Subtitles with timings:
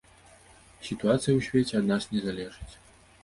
[0.87, 2.73] Сітуацыя ў свеце ад нас не залежыць.